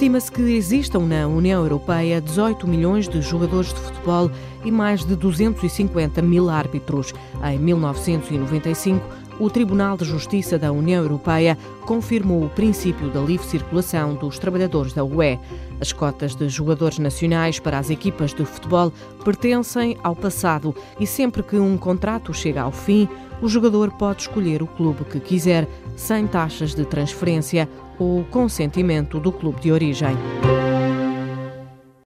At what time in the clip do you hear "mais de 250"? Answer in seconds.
4.70-6.22